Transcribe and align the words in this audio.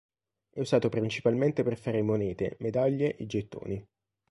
È 0.49 0.59
usato 0.59 0.89
principalmente 0.89 1.61
per 1.61 1.77
fare 1.77 2.01
monete, 2.01 2.55
medaglie 2.61 3.15
e 3.17 3.27
gettoni. 3.27 3.87